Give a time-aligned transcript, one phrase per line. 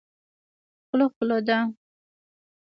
[0.87, 1.57] خوله خوله ده.